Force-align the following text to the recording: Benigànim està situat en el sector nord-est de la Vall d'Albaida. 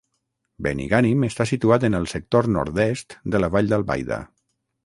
Benigànim 0.67 1.25
està 1.27 1.47
situat 1.51 1.85
en 1.91 1.99
el 1.99 2.09
sector 2.15 2.51
nord-est 2.57 3.17
de 3.35 3.43
la 3.45 3.55
Vall 3.57 3.71
d'Albaida. 3.75 4.19